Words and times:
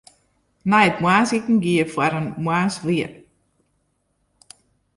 Nei 0.69 0.85
it 0.91 1.01
moarnsiten 1.03 1.57
gie 1.63 1.77
er 1.83 1.91
foar 1.93 2.13
yn 2.19 2.29
in 2.31 2.43
moarnswijing. 2.45 3.15